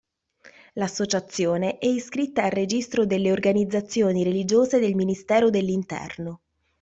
L'associazione 0.73 1.77
è 1.77 1.85
iscritta 1.85 2.41
al 2.45 2.49
registro 2.49 3.05
delle 3.05 3.31
organizzazioni 3.31 4.23
religiose 4.23 4.79
del 4.79 4.95
Ministero 4.95 5.51
dell'interno. 5.51 6.39